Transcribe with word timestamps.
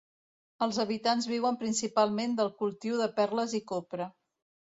Els 0.65 0.77
habitants 0.83 1.27
viuen 1.33 1.59
principalment 1.65 2.33
del 2.41 2.51
cultiu 2.63 2.97
de 3.03 3.09
perles 3.21 3.57
i 3.61 3.65
copra. 3.75 4.09